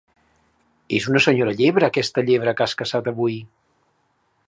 [0.99, 3.41] És una senyora llebre, aquesta llebre que has caçat avui!